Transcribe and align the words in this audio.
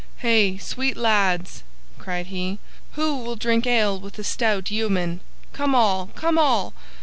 "Hey, 0.17 0.57
sweet 0.57 0.97
lads!" 0.97 1.61
cried 1.99 2.25
he 2.25 2.57
"who 2.93 3.17
will 3.17 3.35
drink 3.35 3.67
ale 3.67 3.99
with 3.99 4.17
a 4.17 4.23
stout 4.23 4.71
yeoman? 4.71 5.19
Come, 5.53 5.75
all! 5.75 6.09
Come, 6.15 6.39
all! 6.39 6.73